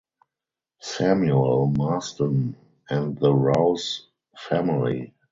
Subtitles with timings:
[0.81, 2.55] Samuel Marsden
[2.89, 5.13] and the Rouse Family.